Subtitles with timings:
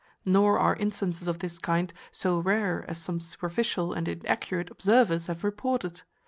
[0.25, 5.43] Nor are instances of this kind so rare as some superficial and inaccurate observers have
[5.43, 6.01] reported.